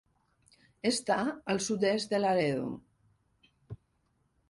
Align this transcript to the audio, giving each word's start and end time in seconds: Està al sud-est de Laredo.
Està 0.91 1.17
al 1.55 1.63
sud-est 1.67 2.15
de 2.17 2.25
Laredo. 2.25 2.75